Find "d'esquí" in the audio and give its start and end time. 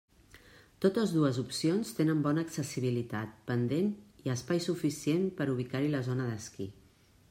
6.33-6.73